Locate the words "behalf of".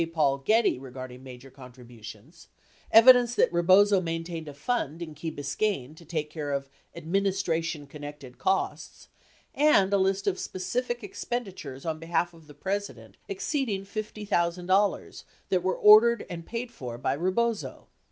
11.99-12.47